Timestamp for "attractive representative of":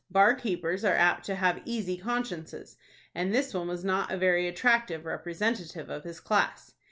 4.47-6.05